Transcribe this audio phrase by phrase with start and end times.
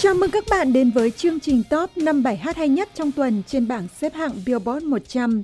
[0.00, 3.12] Chào mừng các bạn đến với chương trình top 5 bài hát hay nhất trong
[3.12, 5.42] tuần trên bảng xếp hạng Billboard 100.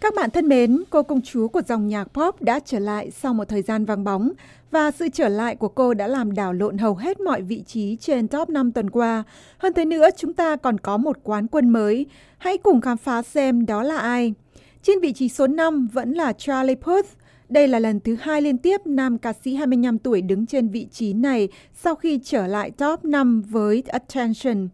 [0.00, 3.34] Các bạn thân mến, cô công chúa của dòng nhạc pop đã trở lại sau
[3.34, 4.32] một thời gian vắng bóng
[4.70, 7.96] và sự trở lại của cô đã làm đảo lộn hầu hết mọi vị trí
[7.96, 9.24] trên top 5 tuần qua.
[9.58, 12.06] Hơn thế nữa, chúng ta còn có một quán quân mới.
[12.38, 14.34] Hãy cùng khám phá xem đó là ai.
[14.82, 17.06] Trên vị trí số 5 vẫn là Charlie Puth.
[17.48, 20.86] Đây là lần thứ hai liên tiếp nam ca sĩ 25 tuổi đứng trên vị
[20.92, 24.68] trí này sau khi trở lại top 5 với Attention.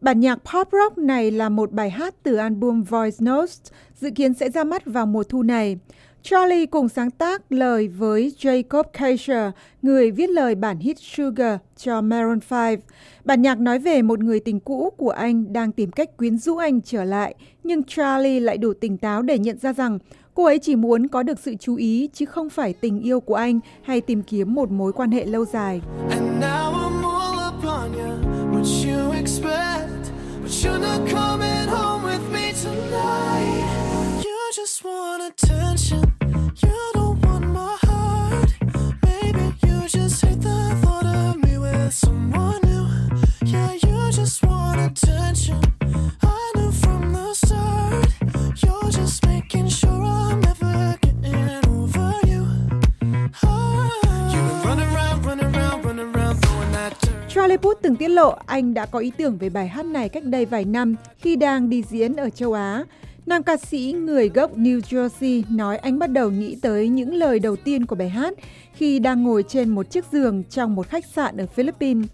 [0.00, 3.60] Bản nhạc pop rock này là một bài hát từ album Voice Notes,
[4.00, 5.78] dự kiến sẽ ra mắt vào mùa thu này.
[6.22, 9.50] Charlie cùng sáng tác lời với Jacob Kasher,
[9.82, 12.78] người viết lời bản hit Sugar cho Maroon 5.
[13.24, 16.56] Bản nhạc nói về một người tình cũ của anh đang tìm cách quyến rũ
[16.56, 17.34] anh trở lại,
[17.64, 19.98] nhưng Charlie lại đủ tỉnh táo để nhận ra rằng
[20.34, 23.34] cô ấy chỉ muốn có được sự chú ý, chứ không phải tình yêu của
[23.34, 25.80] anh hay tìm kiếm một mối quan hệ lâu dài.
[34.56, 35.63] just wanna turn
[58.14, 61.36] lộ, anh đã có ý tưởng về bài hát này cách đây vài năm khi
[61.36, 62.84] đang đi diễn ở châu Á.
[63.26, 67.38] Nam ca sĩ người gốc New Jersey nói anh bắt đầu nghĩ tới những lời
[67.38, 68.34] đầu tiên của bài hát
[68.74, 72.06] khi đang ngồi trên một chiếc giường trong một khách sạn ở Philippines.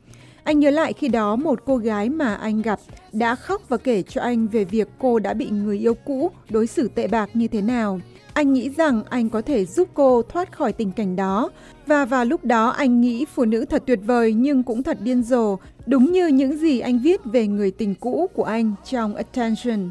[0.45, 2.81] Anh nhớ lại khi đó một cô gái mà anh gặp
[3.13, 6.67] đã khóc và kể cho anh về việc cô đã bị người yêu cũ đối
[6.67, 8.01] xử tệ bạc như thế nào.
[8.35, 11.51] Anh nghĩ rằng anh có thể giúp cô thoát khỏi tình cảnh đó
[11.87, 15.23] và vào lúc đó anh nghĩ phụ nữ thật tuyệt vời nhưng cũng thật điên
[15.23, 19.91] rồ, đúng như những gì anh viết về người tình cũ của anh trong Attention.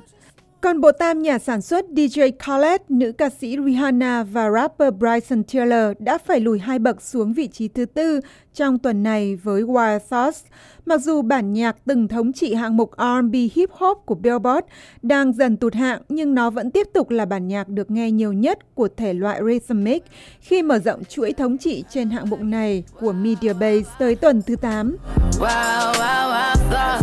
[0.62, 5.44] Còn bộ tam nhà sản xuất DJ Khaled, nữ ca sĩ Rihanna và rapper Bryson
[5.44, 8.20] Tiller đã phải lùi hai bậc xuống vị trí thứ tư
[8.54, 10.44] trong tuần này với Wild Thoughts.
[10.86, 14.68] Mặc dù bản nhạc từng thống trị hạng mục R&B hip hop của Billboard
[15.02, 18.34] đang dần tụt hạng nhưng nó vẫn tiếp tục là bản nhạc được nghe nhiều
[18.34, 20.04] nhất của thể loại rhythmic
[20.40, 24.42] khi mở rộng chuỗi thống trị trên hạng mục này của Media Base tới tuần
[24.42, 24.98] thứ 8.
[25.40, 27.00] Wow, wow, wow.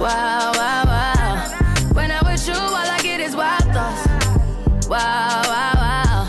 [0.00, 0.83] Wow, wow, wow.
[4.94, 6.28] Wow, wow, wow.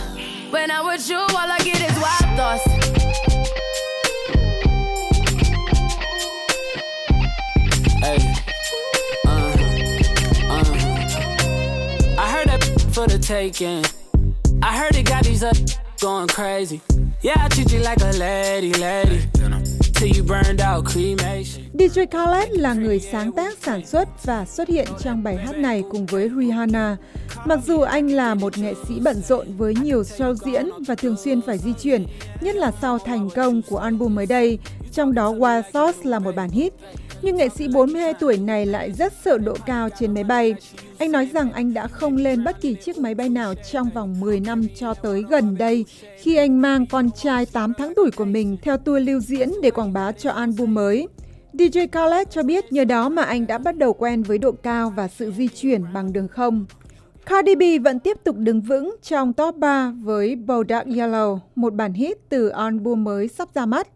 [0.49, 2.65] When I'm with you, all I get is wild thoughts.
[8.01, 8.17] Hey,
[9.27, 9.29] uh,
[10.49, 10.63] uh.
[12.17, 13.85] I heard that for the taking.
[14.63, 15.57] I heard it got these up
[16.01, 16.81] going crazy.
[17.21, 19.29] Yeah, I treat you like a lady, lady.
[21.79, 25.83] DJ Khaled là người sáng tác, sản xuất và xuất hiện trong bài hát này
[25.91, 26.97] cùng với Rihanna.
[27.45, 31.15] Mặc dù anh là một nghệ sĩ bận rộn với nhiều show diễn và thường
[31.17, 32.05] xuyên phải di chuyển,
[32.41, 34.59] nhất là sau thành công của album mới đây,
[34.91, 36.73] trong đó Wild Thoughts là một bản hit.
[37.21, 40.55] Nhưng nghệ sĩ 42 tuổi này lại rất sợ độ cao trên máy bay.
[40.97, 44.19] Anh nói rằng anh đã không lên bất kỳ chiếc máy bay nào trong vòng
[44.19, 45.85] 10 năm cho tới gần đây
[46.17, 49.71] khi anh mang con trai 8 tháng tuổi của mình theo tour lưu diễn để
[49.71, 51.07] quảng bá cho album mới.
[51.57, 54.93] DJ Khaled cho biết nhờ đó mà anh đã bắt đầu quen với độ cao
[54.95, 56.65] và sự di chuyển bằng đường không.
[57.25, 61.93] Cardi B vẫn tiếp tục đứng vững trong top 3 với Bodak Yellow, một bản
[61.93, 63.87] hit từ album mới sắp ra mắt.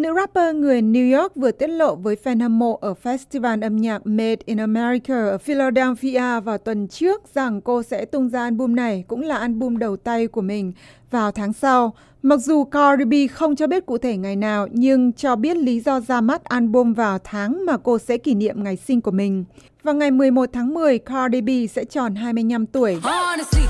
[0.00, 3.76] Nữ rapper người New York vừa tiết lộ với fan hâm mộ ở festival âm
[3.76, 8.74] nhạc Made in America ở Philadelphia vào tuần trước rằng cô sẽ tung ra album
[8.74, 10.72] này cũng là album đầu tay của mình
[11.10, 11.94] vào tháng sau.
[12.22, 15.80] Mặc dù Cardi B không cho biết cụ thể ngày nào nhưng cho biết lý
[15.80, 19.44] do ra mắt album vào tháng mà cô sẽ kỷ niệm ngày sinh của mình.
[19.82, 22.98] Vào ngày 11 tháng 10, Cardi B sẽ tròn 25 tuổi.
[23.02, 23.62] Honestly,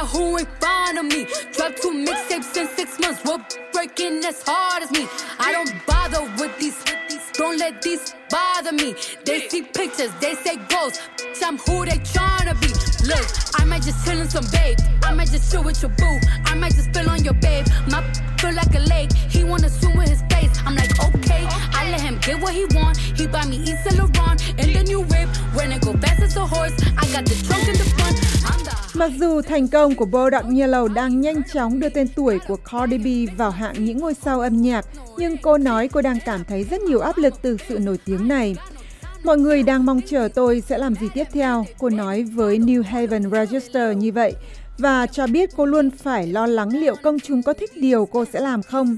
[0.00, 1.26] about who ain't fond of me.
[1.52, 3.22] Drop two mixtapes in six months.
[3.24, 5.06] We're breaking as hard as me.
[5.38, 6.76] I don't bother with these.
[7.34, 8.94] Don't let these bother me.
[9.24, 11.00] They see pictures, they say goals.
[11.42, 12.68] I'm who they tryna be.
[13.08, 13.26] Look,
[13.58, 14.78] I might just chill in some babe.
[15.02, 16.20] I might just chill with your boo.
[16.44, 17.66] I might just spill on your babe.
[17.88, 18.02] My
[18.38, 19.12] feel like a lake.
[19.12, 20.52] He wanna swim with his face.
[20.64, 21.46] I'm like, okay.
[21.72, 22.96] I let him get what he want.
[22.98, 25.28] He buy me East Laurent and the new whip.
[25.54, 26.72] When it go fast as a horse,
[29.00, 32.98] Mặc dù thành công của Bodak Yellow đang nhanh chóng đưa tên tuổi của Cardi
[32.98, 34.86] B vào hạng những ngôi sao âm nhạc,
[35.16, 38.28] nhưng cô nói cô đang cảm thấy rất nhiều áp lực từ sự nổi tiếng
[38.28, 38.56] này.
[39.24, 42.82] Mọi người đang mong chờ tôi sẽ làm gì tiếp theo, cô nói với New
[42.82, 44.34] Haven Register như vậy
[44.80, 48.24] và cho biết cô luôn phải lo lắng liệu công chúng có thích điều cô
[48.24, 48.96] sẽ làm không.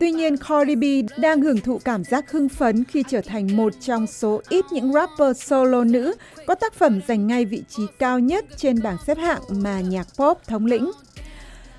[0.00, 0.84] Tuy nhiên, Cardi B
[1.18, 4.92] đang hưởng thụ cảm giác hưng phấn khi trở thành một trong số ít những
[4.92, 6.14] rapper solo nữ
[6.46, 10.06] có tác phẩm giành ngay vị trí cao nhất trên bảng xếp hạng mà nhạc
[10.18, 10.90] pop thống lĩnh.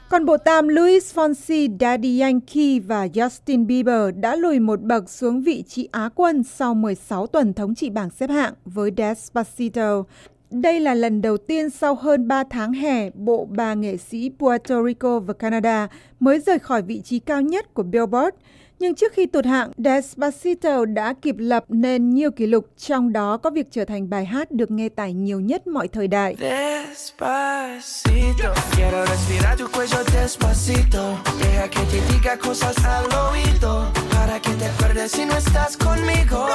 [0.09, 5.41] Còn bộ tam Luis Fonsi, Daddy Yankee và Justin Bieber đã lùi một bậc xuống
[5.41, 10.03] vị trí Á quân sau 16 tuần thống trị bảng xếp hạng với Despacito.
[10.51, 14.83] Đây là lần đầu tiên sau hơn 3 tháng hè, bộ ba nghệ sĩ Puerto
[14.83, 15.87] Rico và Canada
[16.19, 18.35] mới rời khỏi vị trí cao nhất của Billboard.
[18.79, 23.37] Nhưng trước khi tụt hạng, Despacito đã kịp lập nên nhiều kỷ lục, trong đó
[23.37, 26.35] có việc trở thành bài hát được nghe tải nhiều nhất mọi thời đại.
[26.39, 34.53] Despacito, quiero respirar tu cuello despacito, deja que te diga cosas al oído, para que
[34.59, 36.47] te acuerdes si no estás conmigo.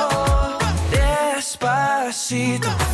[0.93, 1.20] Despacito,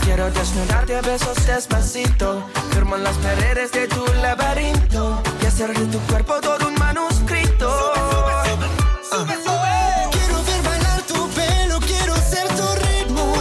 [0.04, 5.86] quiero desnudarte a besos despacito, firmo en las paredes de tu laberinto y hacer de
[5.86, 7.68] tu cuerpo todo un manuscrito.
[8.44, 8.66] Sube,
[9.10, 9.76] sube, sube.
[10.12, 13.34] Quiero ver bailar tu pelo, quiero ser tu ritmo,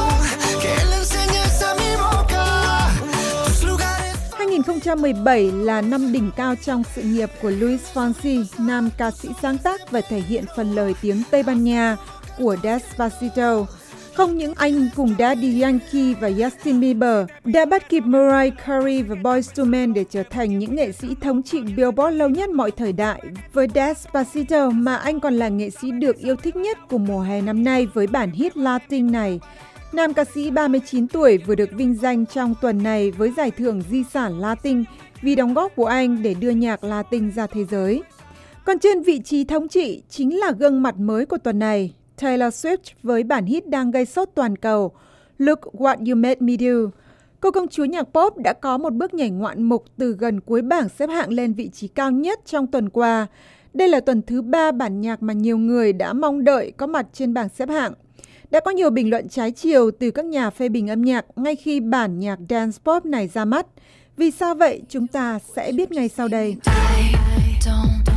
[0.61, 2.89] que le enseñes a mi boca
[3.45, 4.15] tus lugares.
[4.37, 9.57] 2017 là năm đỉnh cao trong sự nghiệp của Luis Fonsi, nam ca sĩ sáng
[9.57, 11.97] tác và thể hiện phần lời tiếng Tây Ban Nha
[12.37, 13.65] của Despacito.
[14.15, 19.15] Không những anh cùng Daddy Yankee và Justin Bieber đã bắt kịp Mariah Carey và
[19.15, 22.71] Boyz II Men để trở thành những nghệ sĩ thống trị Billboard lâu nhất mọi
[22.71, 23.21] thời đại.
[23.53, 27.41] Với Despacito mà anh còn là nghệ sĩ được yêu thích nhất của mùa hè
[27.41, 29.39] năm nay với bản hit Latin này.
[29.93, 33.81] Nam ca sĩ 39 tuổi vừa được vinh danh trong tuần này với giải thưởng
[33.89, 34.83] di sản Latin
[35.21, 38.03] vì đóng góp của anh để đưa nhạc Latin ra thế giới.
[38.65, 42.65] Còn trên vị trí thống trị chính là gương mặt mới của tuần này, Taylor
[42.65, 44.91] Swift với bản hit đang gây sốt toàn cầu
[45.37, 46.91] Look What You Made Me Do.
[47.39, 50.61] Cô công chúa nhạc pop đã có một bước nhảy ngoạn mục từ gần cuối
[50.61, 53.27] bảng xếp hạng lên vị trí cao nhất trong tuần qua.
[53.73, 57.05] Đây là tuần thứ ba bản nhạc mà nhiều người đã mong đợi có mặt
[57.13, 57.93] trên bảng xếp hạng.
[58.51, 61.55] Đã có nhiều bình luận trái chiều từ các nhà phê bình âm nhạc ngay
[61.55, 63.65] khi bản nhạc dance pop này ra mắt.
[64.17, 64.81] Vì sao vậy?
[64.89, 66.47] Chúng ta sẽ biết ngay sau đây.
[66.47, 68.14] I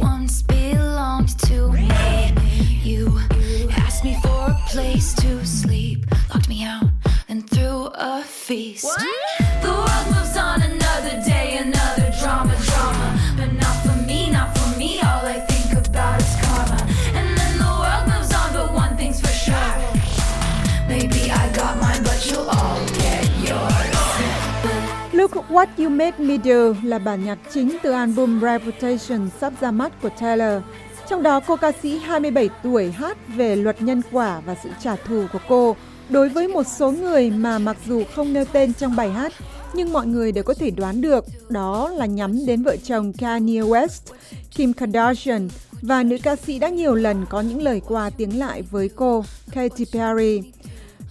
[0.00, 2.32] once belonged to me.
[2.82, 3.18] You
[3.70, 6.90] asked me for a place to sleep, locked me out,
[7.28, 8.84] and threw a feast.
[8.84, 9.00] What?
[9.62, 10.67] The world moves on
[25.58, 30.02] What You Made Me Do là bản nhạc chính từ album Reputation sắp ra mắt
[30.02, 30.62] của Taylor.
[31.08, 34.96] Trong đó cô ca sĩ 27 tuổi hát về luật nhân quả và sự trả
[34.96, 35.76] thù của cô
[36.08, 39.32] đối với một số người mà mặc dù không nêu tên trong bài hát
[39.74, 43.60] nhưng mọi người đều có thể đoán được đó là nhắm đến vợ chồng Kanye
[43.60, 44.12] West,
[44.50, 45.48] Kim Kardashian
[45.82, 49.24] và nữ ca sĩ đã nhiều lần có những lời qua tiếng lại với cô,
[49.52, 50.42] Katy Perry.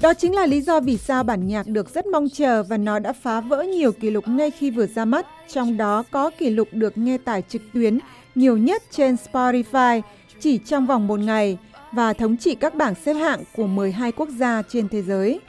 [0.01, 2.99] Đó chính là lý do vì sao bản nhạc được rất mong chờ và nó
[2.99, 6.49] đã phá vỡ nhiều kỷ lục ngay khi vừa ra mắt, trong đó có kỷ
[6.49, 7.99] lục được nghe tải trực tuyến
[8.35, 10.01] nhiều nhất trên Spotify
[10.39, 11.57] chỉ trong vòng một ngày
[11.91, 15.39] và thống trị các bảng xếp hạng của 12 quốc gia trên thế giới.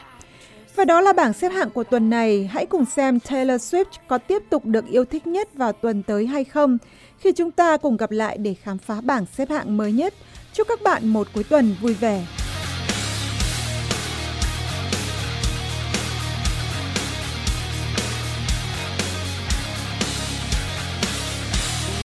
[0.76, 2.50] Và đó là bảng xếp hạng của tuần này.
[2.52, 6.26] Hãy cùng xem Taylor Swift có tiếp tục được yêu thích nhất vào tuần tới
[6.26, 6.78] hay không
[7.18, 10.14] khi chúng ta cùng gặp lại để khám phá bảng xếp hạng mới nhất.
[10.52, 12.26] Chúc các bạn một cuối tuần vui vẻ.